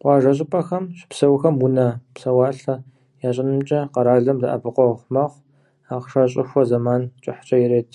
[0.00, 2.74] Къуажэ щӀыпӀэхэм щыпсэухэм унэ, псэуалъэ
[3.28, 5.44] ящӀынымкӀэ къэралыр дэӀэпыкъуэгъу мэхъу:
[5.94, 7.90] ахъшэ щӀыхуэ зэман кӀыхькӀэ ярет.